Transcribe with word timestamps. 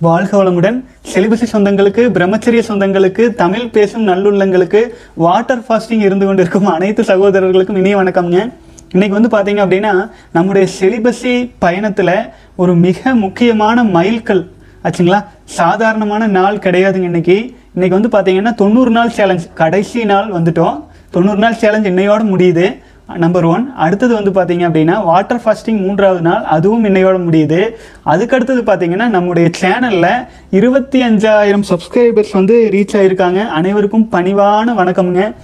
வாழ்க 0.00 0.44
வளமுடன். 0.44 0.84
செலிபசி 1.14 1.46
சொந்தங்களுக்கு 1.52 2.02
பிரம்மச்சரிய 2.16 2.62
சொந்தங்களுக்கு 2.68 3.34
தமிழ் 3.34 3.68
பேசும் 3.68 4.08
நல்லுள்ளங்களுக்கு 4.08 4.80
வாட்டர் 5.14 5.64
ஃபாஸ்டிங் 5.68 6.00
இருந்து 6.00 6.26
கொண்டிருக்கும் 6.26 6.66
அனைத்து 6.66 7.02
சகோதரர்களுக்கும் 7.02 7.76
இனிய 7.76 7.96
வணக்கம்ங்க 7.96 8.52
இன்னைக்கு 8.92 9.20
வந்து 9.20 9.30
பார்த்தீங்க 9.36 9.56
அப்படின்னா 9.56 10.10
நம்முடைய 10.32 10.68
செலிபசி 10.80 11.50
பயணத்தில் 11.58 12.14
ஒரு 12.56 12.74
மிக 12.74 13.14
முக்கியமான 13.14 13.84
மைல்கல் 13.84 14.50
ஆச்சுங்களா? 14.84 15.24
சாதாரணமான 15.44 16.26
நாள் 16.26 16.56
கிடையாதுங்க 16.56 17.02
இன்னைக்கு. 17.02 17.54
இன்னைக்கு 17.74 18.08
வந்து 18.08 18.08
பார்த்தீங்கன்னா 18.08 18.54
தொண்ணூறு 18.54 18.90
நாள் 18.90 19.10
சேலஞ்ச் 19.10 19.52
கடைசி 19.54 20.04
நாள் 20.04 20.28
வந்துட்டோம். 20.28 20.84
தொண்ணூறு 21.10 21.38
நாள் 21.38 21.54
சேலஞ்ச் 21.54 21.86
இன்னையோட 21.86 22.22
முடியுது. 22.24 22.78
நம்பர் 23.06 23.44
ஒன் 23.44 23.72
அடுத்தது 23.76 24.12
வந்து 24.14 24.30
பார்த்தீங்க 24.30 24.64
அப்படின்னா 24.68 25.04
வாட்டர் 25.04 25.40
ஃபாஸ்டிங் 25.44 25.80
மூன்றாவது 25.80 26.20
நாள் 26.20 26.44
அதுவும் 26.44 26.84
இன்னையோட 26.84 27.16
முடியுது. 27.26 27.70
அதுக்கு 28.02 28.36
அடுத்தது 28.36 28.62
பார்த்தீங்கன்னா 28.62 29.08
நம்முடைய 29.08 29.50
சேனலில் 29.60 30.26
இருபத்தி 30.50 31.02
அஞ்சாயிரம் 31.02 31.66
சப்ஸ்கிரைபர்ஸ் 31.70 32.32
வந்து 32.32 32.68
ரீச் 32.72 32.96
ஆகியிருக்காங்க 32.98 33.48
அனைவருக்கும் 33.48 34.08
பணிவான 34.12 34.74
வணக்கம்ங்க. 34.80 35.34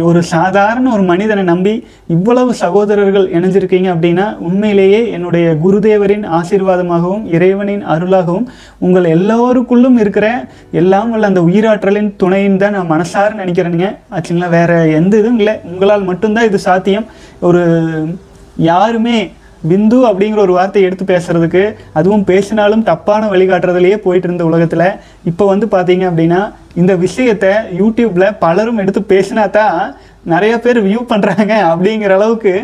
ஒரு 0.00 0.22
சாதாரண 0.22 0.92
ஒரு 0.92 1.02
மனிதனை 1.02 1.42
நம்பி 1.42 1.86
இவ்வளவு 2.06 2.54
சகோதரர்கள் 2.54 3.26
இணைஞ்சிருக்கீங்க 3.28 3.88
அப்படின்னா 3.94 4.38
உண்மையிலேயே 4.38 5.10
என்னுடைய 5.10 5.56
குருதேவரின் 5.64 6.26
ஆசீர்வாதமாகவும் 6.30 7.24
இறைவனின் 7.26 7.84
அருளாகவும் 7.86 8.46
உங்கள் 8.78 9.04
எல்லோருக்குள்ளும் 9.04 9.98
இருக்கிற 9.98 10.46
எல்லாம் 10.72 11.12
உள்ள 11.12 11.26
அந்த 11.26 11.40
உயிராற்றலின் 11.40 12.12
துணைன்னு 12.22 12.56
தான் 12.56 12.72
நான் 12.72 12.92
மனசார 12.92 13.34
நினைக்கிறேனுங்க. 13.34 13.96
ஆச்சுங்களா? 14.10 14.48
வேற 14.48 14.86
எந்த 14.86 15.18
இதுவும் 15.18 15.38
இல்லை. 15.38 15.54
உங்களால் 15.64 16.02
மட்டும்தான் 16.02 16.44
இது 16.44 16.58
சாத்தியம். 16.58 17.06
ஒரு 17.40 17.62
யாருமே 18.56 19.30
பிந்து 19.68 19.98
அப்படிங்கிற 20.06 20.36
ஒரு 20.36 20.52
வார்த்தையை 20.52 20.90
எடுத்து 20.90 21.14
பேசுறதுக்கு 21.14 21.74
அதுவும் 21.92 22.24
பேசினாலும் 22.24 22.82
தப்பான 22.82 23.26
வழிகாட்டுறதுலேயே 23.26 23.96
போயிட்டு 23.96 24.28
இருந்த 24.28 24.44
உலகத்துல 24.44 24.84
இப்போ 25.24 25.46
வந்து 25.46 25.66
பார்த்தீங்க 25.66 26.04
அப்படின்னா 26.10 26.40
இந்த 26.80 26.92
விஷயத்த 27.04 27.46
யூடியூப்பில் 27.80 28.36
பலரும் 28.44 28.80
எடுத்து 28.82 29.00
பேசினா 29.12 29.44
தான் 29.58 29.76
நிறைய 30.32 30.54
பேர் 30.64 30.78
வியூ 30.86 31.00
பண்ணுறாங்க 31.12 31.52
அப்படிங்கிற 31.70 32.12
அளவுக்கு 32.18 32.54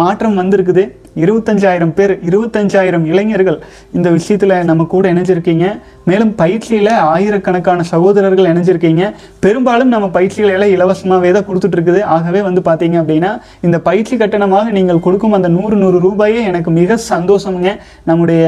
மாற்றம் 0.00 0.38
வந்திருக்குது. 0.40 0.84
இருபத்தஞ்சாயிரம் 1.24 1.92
பேர் 1.98 2.12
இருபத்தஞ்சாயிரம் 2.28 3.04
இளைஞர்கள் 3.12 3.58
இந்த 3.96 4.08
விஷயத்தில் 4.16 4.54
நம்ம 4.70 4.86
கூட 4.94 5.04
இணைஞ்சிருக்கீங்க. 5.12 5.66
மேலும் 6.10 6.32
பயிற்சியில் 6.40 6.92
ஆயிரக்கணக்கான 7.12 7.86
சகோதரர்கள் 7.92 8.50
இணைஞ்சிருக்கீங்க. 8.52 9.04
பெரும்பாலும் 9.44 9.92
நம்ம 9.94 10.06
பயிற்சிகளை 10.16 10.52
எல்லாம் 10.56 10.74
இலவசமாகவே 10.76 11.32
தான் 11.36 11.48
கொடுத்துட்ருக்குது. 11.48 12.02
ஆகவே 12.16 12.42
வந்து 12.48 12.62
பார்த்தீங்க 12.68 12.96
அப்படின்னா 13.02 13.32
இந்த 13.68 13.78
பயிற்சி 13.88 14.16
கட்டணமாக 14.22 14.70
நீங்கள் 14.78 15.04
கொடுக்கும் 15.08 15.36
அந்த 15.38 15.50
நூறு 15.56 15.78
நூறு 15.82 15.98
ரூபாயே 16.06 16.42
எனக்கு 16.52 16.72
மிக 16.80 16.98
சந்தோஷமுங்க. 17.10 17.72
நம்முடைய 18.10 18.42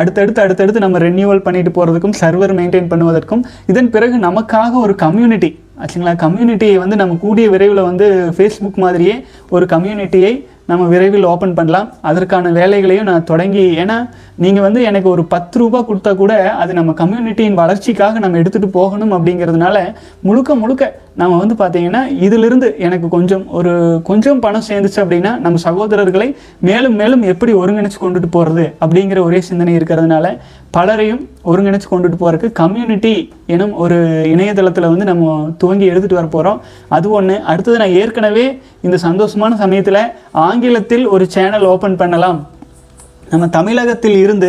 அடுத்தடுத்து 0.00 0.42
அடுத்தடுத்து 0.46 0.84
நம்ம 0.86 0.98
ரெனியூவல் 1.08 1.46
பண்ணிட்டு 1.46 1.72
போகிறதுக்கும் 1.78 2.18
சர்வர் 2.22 2.56
மெயின்டைன் 2.60 2.92
பண்ணுவதற்கும் 2.92 3.42
இதன் 3.72 3.90
பிறகு 3.96 4.18
நமக்காக 4.28 4.72
ஒரு 4.86 4.94
கம்யூனிட்டி 5.06 5.50
ஆச்சுங்களா? 5.82 6.12
கம்யூனிட்டியை 6.22 6.76
வந்து 6.82 6.96
நம்ம 7.00 7.16
கூடிய 7.24 7.46
விரைவில் 7.50 7.86
வந்து 7.88 8.06
ஃபேஸ்புக் 8.36 8.80
மாதிரியே 8.84 9.16
ஒரு 9.54 9.64
கம்யூனிட்டியை 9.74 10.32
நம்ம 10.68 10.86
விரைவில் 10.92 11.28
ஓப்பன் 11.32 11.56
பண்ணலாம். 11.58 11.88
அதற்கான 12.08 12.50
வேலைகளையும் 12.58 13.08
நான் 13.10 13.28
தொடங்கி 13.32 13.66
ஏன்னா 13.82 13.96
நீங்கள் 14.44 14.66
வந்து 14.66 14.80
எனக்கு 14.88 15.08
ஒரு 15.14 15.22
பத்து 15.34 15.58
ரூபா 15.60 15.78
கொடுத்தா 15.88 16.10
கூட 16.16 16.32
அது 16.62 16.72
நம்ம 16.72 16.90
கம்யூனிட்டியின் 17.02 17.60
வளர்ச்சிக்காக 17.62 18.18
நம்ம 18.18 18.38
எடுத்துகிட்டு 18.42 18.76
போகணும் 18.78 19.14
அப்படிங்கிறதுனால 19.16 19.76
முழுக்க 20.20 20.54
முழுக்க 20.54 20.84
நம்ம 21.14 21.38
வந்து 21.38 21.54
பார்த்தீங்கன்னா 21.54 22.02
இதிலிருந்து 22.26 22.66
எனக்கு 22.78 23.06
கொஞ்சம் 23.08 23.44
ஒரு 23.50 23.72
கொஞ்சம் 24.02 24.42
பணம் 24.44 24.66
சேர்ந்துச்சு 24.68 25.00
அப்படின்னா 25.04 25.32
நம்ம 25.38 25.60
சகோதரர்களை 25.64 26.28
மேலும் 26.60 26.94
மேலும் 26.94 27.22
எப்படி 27.22 27.52
ஒருங்கிணைச்சு 27.52 28.00
கொண்டுட்டு 28.00 28.28
போகிறது 28.30 28.66
அப்படிங்கிற 28.80 29.20
ஒரே 29.20 29.40
சிந்தனை 29.40 29.72
இருக்கிறதுனால 29.78 30.28
பலரையும் 30.70 31.20
ஒருங்கிணைச்சு 31.44 31.88
கொண்டுட்டு 31.90 32.18
போகிறதுக்கு 32.18 32.48
கம்யூனிட்டி 32.52 33.12
எனும் 33.46 33.74
ஒரு 33.74 33.96
இணையதளத்தில் 34.26 34.88
வந்து 34.88 35.04
நம்ம 35.04 35.26
துவங்கி 35.58 35.86
எடுத்துகிட்டு 35.90 36.20
வர 36.20 36.28
போகிறோம் 36.28 36.58
அது 36.88 37.06
ஒன்று 37.10 37.36
அடுத்தது 37.42 37.76
நான் 37.78 37.96
ஏற்கனவே 38.00 38.46
இந்த 38.80 38.96
சந்தோஷமான 39.02 39.56
சமயத்தில் 39.56 40.00
ஆங்கிலத்தில் 40.58 41.04
ஒரு 41.14 41.24
சேனல் 41.34 41.64
ஓப்பன் 41.72 41.96
பண்ணலாம். 41.98 42.38
நம்ம 43.32 43.44
தமிழகத்தில் 43.56 44.16
இருந்து 44.22 44.48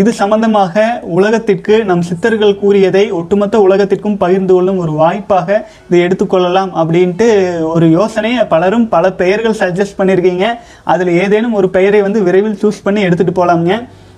இது 0.00 0.10
சம்பந்தமாக 0.20 0.84
உலகத்திற்கு 1.16 1.74
நம் 1.88 2.04
சித்தர்கள் 2.08 2.54
கூறியதை 2.62 3.02
ஒட்டுமொத்த 3.18 3.56
உலகத்திற்கும் 3.66 4.16
பகிர்ந்து 4.22 4.52
கொள்ளும் 4.54 4.78
ஒரு 4.84 4.92
வாய்ப்பாக 5.00 5.48
இதை 5.88 6.00
எடுத்துக்கொள்ளலாம் 6.06 6.70
அப்படின்ட்டு 6.82 7.28
ஒரு 7.72 7.88
யோசனையை 7.98 8.44
பலரும் 8.54 8.86
பல 8.94 9.10
பெயர்கள் 9.20 9.58
சஜஸ்ட் 9.60 9.98
பண்ணியிருக்கீங்க 9.98 10.48
அதில் 10.94 11.12
ஏதேனும் 11.22 11.58
ஒரு 11.60 11.70
பெயரை 11.76 12.00
வந்து 12.02 12.22
விரைவில் 12.28 12.60
சூஸ் 12.62 12.80
பண்ணி 12.82 13.02
எடுத்துகிட்டு 13.08 13.38
போகலாமுங்க 13.40 13.76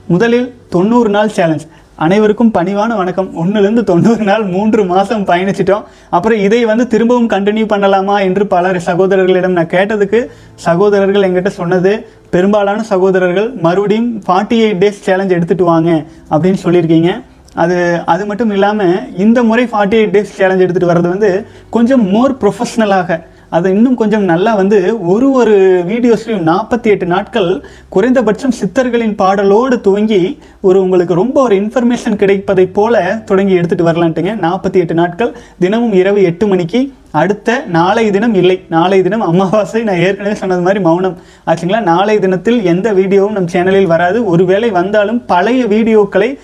முதலில் 0.09 0.49
தொண்ணூறு 0.77 1.13
நாள் 1.17 1.35
சேலஞ்ச் 1.39 1.67
அனைவருக்கும் 2.05 2.51
பணிவான 2.57 2.97
வணக்கம். 2.99 3.29
ஒன்றுலேருந்து 3.43 3.83
தொண்ணூறு 3.91 4.25
நாள் 4.29 4.43
மூன்று 4.55 4.81
மாதம் 4.91 5.23
பயணிச்சிட்டோம். 5.29 5.85
அப்புறம் 6.17 6.41
இதை 6.47 6.59
வந்து 6.71 6.85
திரும்பவும் 6.93 7.29
கண்டினியூ 7.31 7.67
பண்ணலாமா 7.71 8.17
என்று 8.27 8.45
பல 8.47 8.73
சகோதரர்களிடம் 8.89 9.55
நான் 9.59 9.71
கேட்டதுக்கு 9.75 10.19
சகோதரர்கள் 10.67 11.27
எங்கிட்ட 11.29 11.53
சொன்னது 11.61 11.93
பெரும்பாலான 12.35 12.83
சகோதரர்கள் 12.91 13.49
மறுபடியும் 13.67 14.11
ஃபார்ட்டி 14.27 14.59
எயிட் 14.65 14.83
டேஸ் 14.83 15.01
சேலஞ்ச் 15.07 15.35
எடுத்துட்டு 15.37 15.65
வாங்க 15.73 15.91
அப்படின்னு 16.31 16.61
சொல்லியிருக்கீங்க. 16.67 17.13
அது 17.65 17.79
அது 18.15 18.27
மட்டும் 18.33 18.53
இல்லாமல் 18.57 18.95
இந்த 19.27 19.43
முறை 19.51 19.65
ஃபார்ட்டி 19.73 19.99
எயிட் 20.01 20.15
டேஸ் 20.17 20.37
சேலஞ்ச் 20.41 20.65
எடுத்துகிட்டு 20.67 20.93
வர்றது 20.93 21.15
வந்து 21.15 21.31
கொஞ்சம் 21.79 22.05
மோர் 22.15 22.37
ப்ரொஃபஷ்னலாக 22.43 23.19
அதை 23.51 23.73
இன்னும் 23.73 23.95
கொஞ்சம் 23.95 24.23
நல்லா 24.23 24.55
வந்து 24.55 25.07
ஒரு 25.09 25.33
ஒரு 25.33 25.85
வீடியோஸ்லையும் 25.89 26.47
நாற்பத்தி 26.47 26.83
எட்டு 26.83 27.07
நாட்கள் 27.07 27.65
குறைந்தபட்சம் 27.89 28.55
சித்தர்களின் 28.61 29.15
பாடலோடு 29.23 29.81
துவங்கி 29.81 30.39
ஒரு 30.61 30.83
உங்களுக்கு 30.83 31.15
ரொம்ப 31.15 31.43
ஒரு 31.43 31.57
இன்ஃபர்மேஷன் 31.57 32.17
கிடைப்பதை 32.17 32.67
போல 32.67 33.23
தொடங்கி 33.25 33.55
எடுத்துட்டு 33.55 33.85
வரலான்ட்டுங்க. 33.85 34.35
நாற்பத்தி 34.47 34.73
எட்டு 34.73 34.95
நாட்கள். 34.95 35.37
தினமும் 35.59 35.93
இரவு 35.93 36.23
எட்டு 36.23 36.47
மணிக்கு. 36.47 36.93
அடுத்த 37.11 37.65
நாளை 37.69 38.11
தினம் 38.11 38.35
இல்லை. 38.35 38.61
நாளை 38.69 39.03
தினம் 39.03 39.21
அமாவாசை. 39.21 39.83
நான் 39.83 39.99
ஏற்கனவே 39.99 40.35
சொன்னது 40.35 40.61
மாதிரி 40.61 40.83
மௌனம். 40.83 41.19
ஆச்சுங்களா? 41.47 41.83
நாளை 41.83 42.19
தினத்தில் 42.19 42.65
எந்த 42.65 42.93
வீடியோவும் 42.93 43.33
நம் 43.33 43.53
சேனலில் 43.53 43.87
வராது. 43.87 44.27
ஒருவேளை 44.27 44.71
வந்தாலும் 44.71 45.25
பழைய 45.27 45.65
வீடியோக்களை 45.65 46.39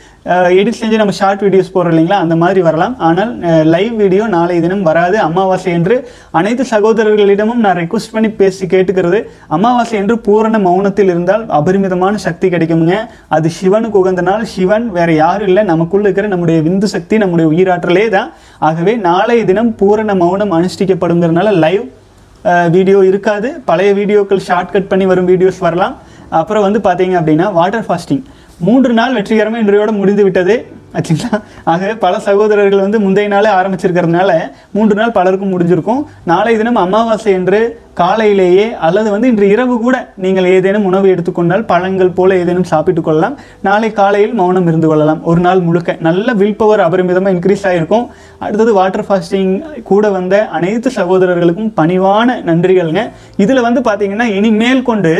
எடிட் 0.58 0.76
செஞ்சு 0.80 0.96
நம்ம 1.00 1.12
ஷார்ட் 1.18 1.40
வீடியோஸ் 1.44 1.70
போடுறோம் 1.74 1.92
இல்லைங்களா? 1.92 2.18
அந்த 2.24 2.34
மாதிரி 2.42 2.60
வரலாம். 2.66 2.92
ஆனால் 3.06 3.30
லைவ் 3.74 3.94
வீடியோ 4.02 4.24
நாளை 4.34 4.56
தினம் 4.64 4.84
வராது. 4.88 5.16
அமாவாசை 5.28 5.70
என்று 5.78 5.94
அனைத்து 6.38 6.64
சகோதரர்களிடமும் 6.72 7.62
நான் 7.64 7.78
ரெக்வஸ்ட் 7.82 8.12
பண்ணி 8.16 8.28
பேசி 8.40 8.66
கேட்டுக்கிறது. 8.74 9.20
அமாவாசை 9.56 9.96
என்று 10.02 10.16
பூரண 10.26 10.58
மௌனத்தில் 10.66 11.10
இருந்தால் 11.12 11.42
அபரிமிதமான 11.58 12.20
சக்தி 12.26 12.48
கிடைக்குமுங்க. 12.54 12.98
அது 13.36 13.50
சிவனுக்கு 13.58 14.00
உகந்த 14.02 14.24
நாள் 14.28 14.44
சிவன் 14.54 14.86
வேற 14.98 15.08
யாரும் 15.22 15.48
இல்லை. 15.50 15.64
நமக்குள்ள 15.72 16.06
இருக்கிற 16.08 16.30
நம்முடைய 16.34 16.60
விந்து 16.68 16.90
சக்தி 16.94 17.18
நம்முடைய 17.24 17.48
உயிராற்றலே 17.54 18.06
தான். 18.16 18.30
ஆகவே 18.68 18.94
நாளை 19.08 19.38
தினம் 19.50 19.72
பூரண 19.82 20.14
மௌனம் 20.22 20.54
அனுஷ்டிக்கப்படுங்கிறதுனால 20.58 21.56
லைவ் 21.64 21.84
வீடியோ 22.76 23.00
இருக்காது. 23.10 23.50
பழைய 23.70 23.90
வீடியோக்கள் 23.98 24.46
ஷார்ட்கட் 24.50 24.88
பண்ணி 24.92 25.08
வரும் 25.12 25.28
வீடியோஸ் 25.32 25.60
வரலாம். 25.66 25.96
அப்புறம் 26.40 26.64
வந்து 26.66 26.80
பார்த்தீங்க 26.84 27.14
அப்படின்னா 27.18 27.46
வாட்டர் 27.58 27.84
ஃபாஸ்டிங் 27.88 28.22
மூன்று 28.66 28.92
நாள் 28.98 29.16
வெற்றிகரமாக 29.18 29.62
இன்றையோட 29.64 29.90
முடிந்து 29.98 30.24
விட்டது. 30.26 30.54
ஆச்சுங்களா? 30.96 31.36
ஆகவே 31.72 31.92
பல 32.02 32.14
சகோதரர்கள் 32.26 32.82
வந்து 32.84 32.98
முந்தைய 33.04 33.28
நாளே 33.32 33.50
ஆரம்பிச்சிருக்கிறதுனால 33.58 34.30
மூன்று 34.76 34.94
நாள் 34.98 35.14
பலருக்கும் 35.16 35.52
முடிஞ்சிருக்கும். 35.52 36.02
நாளை 36.30 36.52
தினம் 36.58 36.80
அமாவாசை 36.82 37.30
என்று 37.38 37.60
காலையிலேயே 38.00 38.66
அல்லது 38.86 39.08
வந்து 39.14 39.30
இன்று 39.32 39.46
இரவு 39.54 39.74
கூட 39.86 39.96
நீங்கள் 40.24 40.50
ஏதேனும் 40.52 40.86
உணவு 40.90 41.06
எடுத்துக்கொண்டால் 41.14 41.66
பழங்கள் 41.72 42.14
போல 42.18 42.36
ஏதேனும் 42.42 42.68
சாப்பிட்டு 42.72 43.02
கொள்ளலாம். 43.02 43.36
நாளை 43.68 43.90
காலையில் 44.00 44.36
மௌனம் 44.40 44.68
இருந்து 44.70 44.88
கொள்ளலாம். 44.92 45.20
ஒரு 45.30 45.40
நாள் 45.46 45.66
முழுக்க 45.68 45.96
நல்ல 46.08 46.32
வில் 46.40 46.58
பவர் 46.62 46.86
அபரிமிதமாக 46.86 47.34
இன்க்ரீஸ் 47.36 47.66
ஆகிருக்கும் 47.70 48.06
அடுத்தது 48.44 48.72
வாட்டர் 48.80 49.06
ஃபாஸ்டிங் 49.08 49.52
கூட 49.90 50.10
வந்த 50.18 50.46
அனைத்து 50.58 50.90
சகோதரர்களுக்கும் 51.00 51.72
பணிவான 51.80 52.38
நன்றிகள்ங்க. 52.50 53.04
இதில் 53.44 53.66
வந்து 53.68 53.82
பார்த்தீங்கன்னா 53.88 54.28
இனிமேல் 54.40 54.88
கொண்டு 54.90 55.14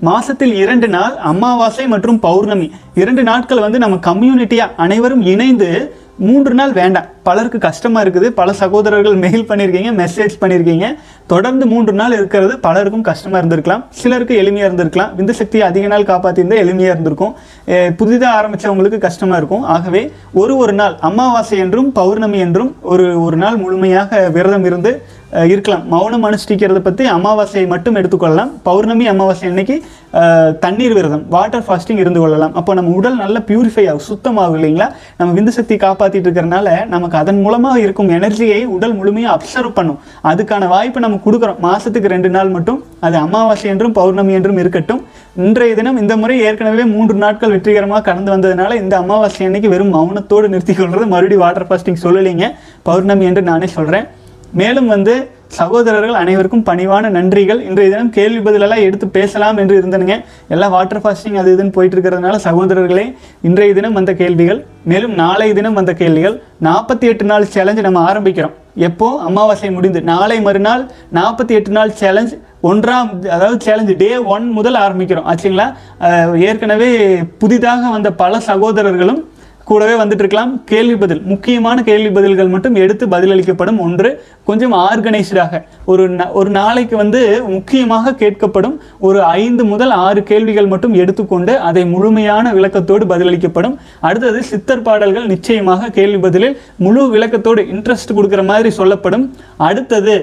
மாசத்தில் 0.00 0.52
இரண்டு 0.54 0.88
நாள் 0.88 1.16
அமாவாசை 1.30 1.86
மற்றும் 1.86 2.18
பௌர்ணமி. 2.18 2.72
இரண்டு 2.94 3.22
நாட்கள் 3.22 3.60
வந்து 3.60 3.78
நம்ம 3.78 3.96
கம்யூனிட்டியா 3.96 4.66
அனைவரும் 4.76 5.22
இணைந்து 5.22 5.94
மூன்று 6.18 6.54
நாள் 6.54 6.72
வேண்டாம். 6.72 7.04
பலருக்கு 7.30 7.60
கஷ்டமாக 7.68 8.04
இருக்குது. 8.06 8.28
பல 8.40 8.52
சகோதரர்கள் 8.62 9.18
மெயில் 9.24 9.48
பண்ணியிருக்கீங்க 9.50 9.92
மெசேஜ் 10.02 10.34
பண்ணியிருக்கீங்க 10.42 10.86
தொடர்ந்து 11.32 11.64
மூன்று 11.72 11.92
நாள் 12.00 12.16
இருக்கிறது. 12.18 12.54
பலருக்கும் 12.66 13.04
கஷ்டமாக 13.10 13.40
இருந்திருக்கலாம். 13.42 13.82
சிலருக்கு 14.00 14.34
எளிமையாக 14.42 14.68
இருந்திருக்கலாம். 14.68 15.12
விந்து 15.18 15.34
சக்தியை 15.40 15.64
அதிக 15.70 15.86
நாள் 15.92 16.08
காப்பாற்றியிருந்தால் 16.10 16.62
எளிமையாக 16.64 16.94
இருந்திருக்கும். 16.94 17.34
புதிதாக 18.00 18.32
ஆரம்பித்தவங்களுக்கு 18.40 18.98
கஷ்டமாக 19.06 19.40
இருக்கும். 19.40 19.64
ஆகவே 19.76 20.02
ஒரு 20.42 20.54
ஒரு 20.64 20.74
நாள் 20.80 20.96
அமாவாசை 21.10 21.58
என்றும் 21.66 21.88
பௌர்ணமி 22.00 22.40
என்றும் 22.48 22.72
ஒரு 22.92 23.06
ஒரு 23.26 23.38
நாள் 23.44 23.62
முழுமையாக 23.64 24.28
விரதம் 24.36 24.68
இருந்து 24.70 24.92
இருக்கலாம். 25.52 25.82
மௌனம் 25.92 26.24
அனுஷ்டிக்கிறத 26.28 26.78
பற்றி 26.86 27.04
அமாவாசையை 27.16 27.66
மட்டும் 27.72 27.98
எடுத்துக்கொள்ளலாம். 27.98 28.50
பௌர்ணமி 28.68 29.04
அமாவாசை 29.12 29.44
அன்னைக்கு 29.50 29.76
தண்ணீர் 30.64 30.94
விரதம் 30.96 31.22
வாட்டர் 31.34 31.64
ஃபாஸ்டிங் 31.66 32.00
இருந்து 32.02 32.20
கொள்ளலாம். 32.22 32.54
அப்போ 32.60 32.74
நம்ம 32.78 32.94
உடல் 33.00 33.20
நல்லா 33.22 33.40
பியூரிஃபை 33.50 33.84
ஆகும் 33.90 34.06
சுத்தமாகும் 34.08 34.56
இல்லைங்களா? 34.58 34.88
நம்ம 35.18 35.30
விந்து 35.36 35.52
சக்தி 35.58 35.76
காப்பாற்றிட்டு 35.84 36.28
இருக்கிறனால 36.28 36.70
நமக்கு 36.94 37.16
அதன் 37.20 37.40
மூலமாக 37.44 37.78
இருக்கும் 37.84 38.10
எனர்ஜியை 38.16 38.60
உடல் 38.76 38.94
முழுமையாக 38.98 39.34
அப்சர்வ் 39.36 39.76
பண்ணும். 39.78 39.98
அதுக்கான 40.30 40.68
வாய்ப்பை 40.74 41.02
நம்ம 41.04 41.20
கொடுக்குறோம். 41.26 41.58
மாதத்துக்கு 41.66 42.12
ரெண்டு 42.14 42.30
நாள் 42.36 42.52
மட்டும் 42.56 42.78
அது 43.06 43.16
அமாவாசை 43.24 43.66
என்றும் 43.72 43.96
பௌர்ணமி 43.98 44.32
என்றும் 44.38 44.60
இருக்கட்டும். 44.62 45.02
இன்றைய 45.46 45.74
தினம் 45.80 46.00
இந்த 46.02 46.14
முறை 46.22 46.36
ஏற்கனவே 46.46 46.86
மூன்று 46.94 47.16
நாட்கள் 47.24 47.52
வெற்றிகரமாக 47.54 48.02
கடந்து 48.08 48.30
வந்ததுனால 48.34 48.78
இந்த 48.82 48.94
அமாவாசை 49.02 49.44
அன்னைக்கு 49.48 49.74
வெறும் 49.74 49.92
மௌனத்தோடு 49.96 50.48
நிறுத்தி 50.54 50.76
கொள்வது 50.78 51.04
மறுபடியும் 51.14 51.44
வாட்டர் 51.44 51.68
ஃபாஸ்டிங் 51.68 52.02
சொல்லலைங்க. 52.06 52.48
பௌர்ணமி 52.88 53.28
என்று 53.30 53.44
நானே 53.50 53.68
சொல்கிறேன் 53.76 54.08
மேலும் 54.60 54.90
வந்து 54.94 55.14
சகோதரர்கள் 55.58 56.18
அனைவருக்கும் 56.20 56.64
பணிவான 56.68 57.08
நன்றிகள். 57.16 57.60
இன்றைய 57.68 57.90
தினம் 57.92 58.10
கேள்வி 58.16 58.40
பதிலெல்லாம் 58.46 58.84
எடுத்து 58.86 59.06
பேசலாம் 59.16 59.56
என்று 59.56 59.74
இருந்தனுங்க. 59.80 60.16
எல்லாம் 60.54 60.74
வாட்டர் 60.76 61.02
ஃபாஸ்டிங் 61.04 61.38
அது 61.40 61.54
இதுன்னு 61.54 61.74
போயிட்டு 61.76 61.96
இருக்கிறதுனால 61.96 62.38
சகோதரர்களே 62.46 63.06
இன்றைய 63.48 63.74
தினம் 63.78 63.92
வந்த 63.92 64.12
கேள்விகள் 64.20 64.60
மேலும் 64.90 65.14
நாளைய 65.22 65.54
தினம் 65.54 65.78
வந்த 65.80 65.94
கேள்விகள் 66.02 66.36
நாற்பத்தி 66.68 67.08
எட்டு 67.12 67.26
நாள் 67.30 67.50
சேலஞ்சு 67.54 67.86
நம்ம 67.88 68.04
ஆரம்பிக்கிறோம். 68.12 68.54
எப்போ? 68.88 69.08
அமாவாசை 69.28 69.70
முடிந்து. 69.70 70.00
நாளை 70.12 70.40
மறுநாள் 70.40 70.84
நாற்பத்தி 71.18 71.52
எட்டு 71.58 71.70
நாள் 71.70 71.96
சேலஞ்ச் 72.02 72.34
ஒன்றாம் 72.62 73.10
அதாவது 73.34 73.56
சேலஞ்சு 73.66 73.94
டே 73.96 74.10
ஒன் 74.34 74.46
முதல் 74.58 74.78
ஆரம்பிக்கிறோம். 74.84 75.28
ஆச்சுங்களா? 75.32 75.66
ஏற்கனவே 76.48 76.90
புதிதாக 77.42 77.90
வந்த 77.96 78.10
பல 78.22 78.40
சகோதரர்களும் 78.50 79.20
கூடவே 79.70 79.94
வந்துட்டு 80.02 80.22
இருக்கலாம் 80.22 80.52
கேள்வி 80.70 80.96
பதில். 81.02 81.20
முக்கியமான 81.32 81.82
கேள்வி 81.88 82.10
பதில்கள் 82.16 82.48
மட்டும் 82.54 82.76
எடுத்து 82.84 83.04
பதிலளிக்கப்படும் 83.06 83.80
ஒன்று 83.86 84.08
கொஞ்சம் 84.48 84.74
ஆர்கனைஸ்டாக. 84.86 85.60
ஒரு 85.90 86.04
ஒரு 86.38 86.50
நாளைக்கு 86.50 86.94
வந்து 87.02 87.20
முக்கியமாக 87.56 88.14
கேட்கப்படும் 88.22 88.74
ஒரு 89.08 89.20
ஐந்து 89.22 89.64
முதல் 89.72 89.94
ஆறு 90.06 90.22
கேள்விகள் 90.30 90.70
மட்டும் 90.72 90.94
எடுத்துக்கொண்டு 91.02 91.52
அதை 91.68 91.82
முழுமையான 91.94 92.52
விளக்கத்தோடு 92.58 93.06
பதிலளிக்கப்படும். 93.12 93.76
அடுத்தது 94.00 94.42
சித்தர் 94.50 94.86
பாடல்கள் 94.88 95.30
நிச்சயமாக 95.34 95.90
கேள்வி 95.98 96.20
பதிலில் 96.26 96.58
முழு 96.86 97.02
விளக்கத்தோடு 97.14 97.64
இன்ட்ரெஸ்ட் 97.74 98.16
கொடுக்குற 98.18 98.44
மாதிரி 98.52 98.70
சொல்லப்படும். 98.80 99.26
அடுத்தது 99.68 100.16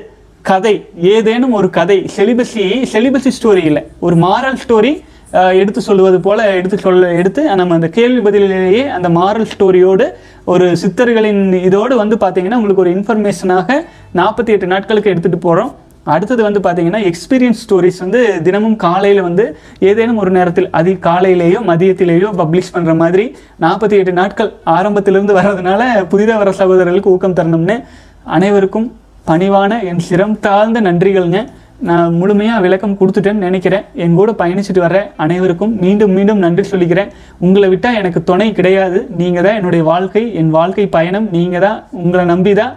கதை. 0.49 0.75
ஏதேனும் 1.13 1.55
ஒரு 1.59 1.69
கதை. 1.77 1.97
செலிபஸி 2.17 2.65
செலிபஸி 2.93 3.31
ஸ்டோரி 3.37 3.63
இல்லை. 3.69 3.83
ஒரு 4.05 4.15
மாரல் 4.25 4.59
ஸ்டோரி 4.63 4.91
எடுத்து 5.33 5.81
சொல்லுவது 5.81 6.19
போல 6.21 6.55
எடுத்து 6.55 6.77
சொல்ல 6.77 7.09
எடுத்து 7.13 7.55
நம்ம 7.55 7.73
அந்த 7.73 7.87
கேள்வி 7.87 8.21
பதிலிலேயே 8.27 8.83
அந்த 8.87 9.09
மாரல் 9.09 9.49
ஸ்டோரியோடு 9.53 10.05
ஒரு 10.45 10.75
சித்தர்களின் 10.75 11.53
இதோடு 11.53 11.95
வந்து 11.95 12.17
பார்த்தீங்கன்னா 12.17 12.55
உங்களுக்கு 12.55 12.81
ஒரு 12.81 12.93
இன்ஃபர்மேஷனாக 12.95 13.75
நாற்பத்தி 14.13 14.49
எட்டு 14.49 14.67
நாட்களுக்கு 14.67 15.11
எடுத்துகிட்டு 15.13 15.35
போகிறோம் 15.35 15.73
அடுத்தது 16.05 16.41
வந்து 16.43 16.59
பார்த்தீங்கன்னா 16.59 17.01
எக்ஸ்பீரியன்ஸ் 17.03 17.61
ஸ்டோரிஸ் 17.63 17.99
வந்து 17.99 18.41
தினமும் 18.41 18.75
காலையில் 18.75 19.21
வந்து 19.21 19.57
ஏதேனும் 19.79 20.17
ஒரு 20.17 20.31
நேரத்தில் 20.31 20.69
அதி 20.71 20.93
காலையிலேயோ 20.93 21.59
மதியத்திலேயோ 21.71 22.29
பப்ளிஷ் 22.31 22.73
பண்ணுற 22.75 22.95
மாதிரி 22.95 23.35
நாற்பத்தி 23.61 23.95
எட்டு 23.97 24.13
நாட்கள் 24.13 24.53
ஆரம்பத்திலிருந்து 24.63 25.33
வர்றதுனால 25.33 26.05
புதிதாக 26.05 26.37
வர 26.37 26.51
சகோதரர்களுக்கு 26.51 27.09
ஊக்கம் 27.09 27.33
தரணும்னு 27.33 27.83
அனைவருக்கும் 28.23 28.91
பணிவான 29.27 29.83
என் 29.83 29.99
சிரம் 29.99 30.39
தாழ்ந்த 30.39 30.81
நன்றிகள்ங்க. 30.81 31.47
நான் 31.89 32.15
முழுமையாக 32.19 32.63
விளக்கம் 32.65 32.97
கொடுத்துட்டேன்னு 32.99 33.45
நினைக்கிறேன். 33.47 33.83
என் 34.03 34.17
கூட 34.19 34.31
பயணிச்சுட்டு 34.41 34.81
வர 34.85 34.97
அனைவருக்கும் 35.23 35.73
மீண்டும் 35.83 36.13
மீண்டும் 36.17 36.43
நன்றி 36.45 36.63
சொல்லிக்கிறேன். 36.71 37.09
உங்களை 37.45 37.67
விட்டால் 37.73 37.97
எனக்கு 38.01 38.21
துணை 38.29 38.47
கிடையாது. 38.59 38.99
நீங்கள் 39.21 39.45
தான் 39.47 39.57
என்னுடைய 39.59 39.83
வாழ்க்கை 39.91 40.23
என் 40.41 40.53
வாழ்க்கை 40.59 40.85
பயணம். 40.95 41.27
நீங்கள் 41.37 41.63
தான் 41.65 41.77
உங்களை 42.03 42.25
நம்பி 42.33 42.53
தான் 42.61 42.73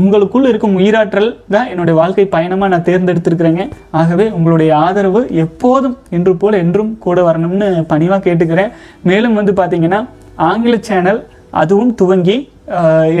உங்களுக்குள் 0.00 0.48
இருக்கும் 0.50 0.74
உயிராற்றல் 0.78 1.28
தான் 1.54 1.68
என்னுடைய 1.72 1.94
வாழ்க்கை 2.00 2.24
பயணமாக 2.36 2.72
நான் 2.72 2.86
தேர்ந்தெடுத்திருக்கிறேங்க. 2.88 3.64
ஆகவே 4.00 4.26
உங்களுடைய 4.38 4.70
ஆதரவு 4.86 5.20
எப்போதும் 5.44 5.94
என்று 6.16 6.32
போல் 6.40 6.60
என்றும் 6.64 6.90
கூட 7.04 7.20
வரணும்னு 7.28 7.68
பணிவாக 7.92 8.20
கேட்டுக்கிறேன். 8.26 8.72
மேலும் 9.10 9.38
வந்து 9.40 9.54
பார்த்திங்கன்னா 9.60 10.00
ஆங்கில 10.48 10.76
சேனல் 10.90 11.20
அதுவும் 11.62 11.94
துவங்கி 12.00 12.36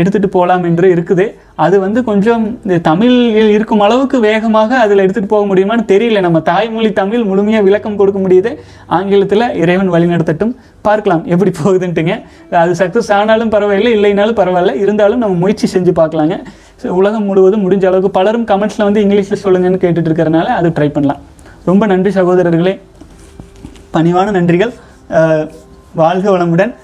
எடுத்துட்டு 0.00 0.28
போகலாம் 0.34 0.62
என்று 0.68 0.86
இருக்குது. 0.94 1.24
அது 1.64 1.76
வந்து 1.82 2.00
கொஞ்சம் 2.04 2.44
இந்த 2.64 2.76
தமிழில் 2.86 3.50
இருக்கும் 3.56 3.82
அளவுக்கு 3.86 4.16
வேகமாக 4.20 4.78
அதில் 4.84 5.02
எடுத்துகிட்டு 5.04 5.32
போக 5.32 5.44
முடியுமான்னு 5.50 5.84
தெரியல. 5.90 6.20
நம்ம 6.26 6.40
தாய்மொழி 6.48 6.90
தமிழ் 7.00 7.24
முழுமையாக 7.30 7.66
விளக்கம் 7.68 7.98
கொடுக்க 8.00 8.20
முடியுது. 8.24 8.50
ஆங்கிலத்தில் 8.96 9.44
இறைவன் 9.62 9.92
வழிநடத்தட்டும். 9.94 10.54
பார்க்கலாம் 10.88 11.22
எப்படி 11.34 11.52
போகுதுன்ட்டுங்க. 11.58 12.14
அது 12.62 12.72
சக்ஸஸ் 12.80 13.12
ஆனாலும் 13.18 13.52
பரவாயில்லை 13.54 13.92
இல்லைனாலும் 13.98 14.38
பரவாயில்ல. 14.40 14.74
இருந்தாலும் 14.84 15.22
நம்ம 15.24 15.36
முயற்சி 15.42 15.68
செஞ்சு 15.74 15.94
பார்க்கலாங்க. 16.00 16.38
உலகம் 17.00 17.28
முழுவதும் 17.28 17.64
முடிஞ்ச 17.64 17.84
அளவுக்கு 17.90 18.10
பலரும் 18.18 18.46
கமெண்ட்ஸில் 18.52 18.86
வந்து 18.88 19.02
இங்கிலீஷில் 19.04 19.42
சொல்லுங்கன்னு 19.44 19.82
கேட்டுட்டு 19.84 20.10
இருக்கிறனால 20.10 20.48
அது 20.60 20.70
ட்ரை 20.78 20.88
பண்ணலாம். 20.96 21.20
ரொம்ப 21.70 21.86
நன்றி 21.92 22.10
சகோதரர்களே. 22.20 22.74
பணிவான 23.96 24.32
நன்றிகள். 24.38 24.72
வாழ்க 26.00 26.26
வளமுடன். 26.36 26.74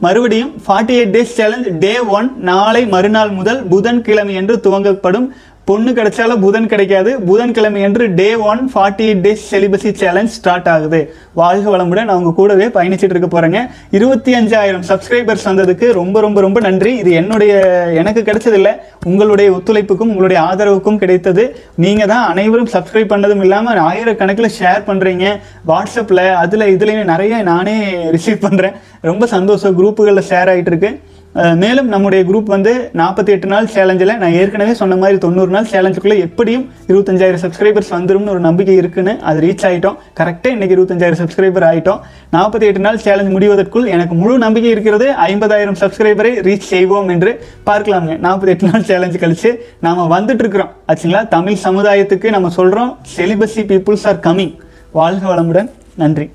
மறுபடியும் 0.00 0.52
forty 0.64 0.94
eight 0.94 1.12
days 1.12 1.34
challenge 1.34 1.68
day 1.78 1.92
one 2.10 2.28
நாளை 2.42 2.82
மறுநாள் 2.86 3.30
முதல் 3.30 3.60
புதன்கிழமை 3.68 4.34
என்று 4.34 4.54
துவங்கப்படும் 4.60 5.26
பொண்ணு 5.68 5.90
கிடைச்சாலும் 5.94 6.42
புதன் 6.44 6.68
கிடைக்காது. 6.72 7.10
புதன்கிழமை 7.28 7.80
என்று 7.86 8.04
day 8.18 8.26
one 8.50 8.60
forty 8.72 9.04
eight 9.06 9.22
days 9.24 9.46
celibacy 9.52 9.90
challenge 10.00 10.34
start 10.34 10.68
ஆகுது. 10.72 11.00
வாழ்க 11.40 11.66
வளமுடன். 11.72 12.10
அவங்க 12.14 12.30
கூடவே 12.36 12.66
பயணிச்சுட்டு 12.76 13.14
இருக்க 13.14 13.28
போகிறேங்க 13.32 13.60
இருபத்தி 13.98 14.32
அஞ்சாயிரம் 14.40 14.84
சப்ஸ்கிரைபர்ஸ் 14.90 15.46
வந்ததுக்கு 15.50 15.88
ரொம்ப 16.00 16.20
ரொம்ப 16.26 16.40
ரொம்ப 16.46 16.60
நன்றி. 16.66 16.92
இது 17.02 17.10
என்னுடைய 17.20 17.54
எனக்கு 18.02 18.22
கிடைச்சதில்ல. 18.28 18.72
உங்களுடைய 19.10 19.48
ஒத்துழைப்புக்கும் 19.56 20.12
உங்களுடைய 20.14 20.40
ஆதரவுக்கும் 20.50 21.00
கிடைத்தது. 21.02 21.44
நீங்கள் 21.86 22.10
தான் 22.12 22.24
அனைவரும் 22.34 22.72
சப்ஸ்கிரைப் 22.76 23.12
பண்ணதும் 23.14 23.44
இல்லாமல் 23.48 23.82
ஆயிரக்கணக்கில் 23.88 24.56
ஷேர் 24.60 24.88
பண்ணுறீங்க 24.90 25.26
வாட்ஸ்அப்பில் 25.72 26.24
அதில் 26.44 26.70
இதுலேயும் 26.76 27.12
நிறைய 27.12 27.42
நானே 27.52 27.76
ரிசீவ் 28.16 28.44
பண்ணுறேன் 28.46 28.78
ரொம்ப 29.10 29.26
சந்தோஷம். 29.36 29.76
குரூப்புகளில் 29.80 30.28
ஷேர் 30.30 30.52
ஆகிட்டு 30.54 30.72
இருக்கு. 30.74 30.92
மேலும் 31.36 31.88
நம்முடைய 31.88 32.24
குரூப் 32.24 32.42
வந்து 32.42 32.90
நாற்பத்தி 32.94 33.28
எட்டு 33.28 33.46
நாள் 33.46 33.66
சேலஞ்சில் 33.66 34.16
நான் 34.16 34.32
ஏற்கனவே 34.32 34.74
சொன்ன 34.74 34.96
மாதிரி 34.96 35.18
தொண்ணூறு 35.18 35.50
நாள் 35.50 35.64
சேலஞ்சுக்குள்ளே 35.64 36.18
எப்படியும் 36.18 36.70
இருபத்தஞ்சாயிரம் 36.88 37.42
சப்ஸ்கிரைபர்ஸ் 37.42 37.90
வந்துரும்னு 37.90 38.28
ஒரு 38.28 38.40
நம்பிக்கை 38.40 38.76
இருக்குன்னு 38.76 39.20
அது 39.20 39.40
ரீச் 39.40 39.64
ஆகிட்டோம் 39.68 39.96
கரெக்டாக 40.20 40.46
இன்னைக்கு 40.46 40.76
இருபத்தஞ்சாயிரம் 40.76 41.20
சப்ஸ்கிரைபர் 41.22 41.66
ஆகிட்டோம் 41.70 42.00
நாற்பத்தி 42.32 42.60
எட்டு 42.60 42.80
நாள் 42.80 42.98
சேலஞ்ச் 42.98 43.32
முடிவதற்குள் 43.34 43.84
எனக்கு 43.84 44.14
முழு 44.14 44.38
நம்பிக்கை 44.38 44.70
இருக்கிறது 44.70 45.12
ஐம்பதாயிரம் 45.26 45.78
சப்ஸ்கிரைபரை 45.80 46.32
ரீச் 46.48 46.70
செய்வோம் 46.72 47.08
என்று 47.08 47.44
பார்க்கலாங்க. 47.66 48.12
நாற்பத்தி 48.26 48.46
எட்டு 48.46 48.68
நாள் 48.70 48.88
சேலஞ்சு 48.90 49.18
கழித்து 49.18 49.68
நாம் 49.80 50.10
வந்துட்டு 50.12 50.44
இருக்கிறோம். 50.44 50.72
ஆச்சுங்களா? 50.88 51.28
தமிழ் 51.28 51.62
சமுதாயத்துக்கு 51.64 52.30
நம்ம 52.30 52.48
சொல்கிறோம் 52.48 52.98
செலிபஸி 53.16 53.64
பீப்புள்ஸ் 53.72 54.06
ஆர் 54.06 54.16
கமிங் 54.16 54.54
வாழ்க 54.92 55.34
வளமுடன். 55.34 55.70
நன்றி. 55.94 56.30